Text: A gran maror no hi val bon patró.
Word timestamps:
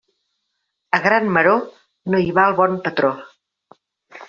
A 0.97 0.99
gran 1.03 1.29
maror 1.35 1.61
no 2.15 2.23
hi 2.23 2.33
val 2.41 2.57
bon 2.63 2.81
patró. 2.89 3.15